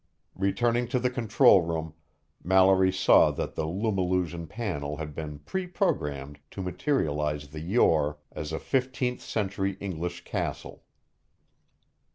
[0.35, 1.93] Returning to the control room,
[2.43, 8.51] Mallory saw that the lumillusion panel had been pre programmed to materialize the Yore as
[8.51, 10.83] a fifteenth century English castle.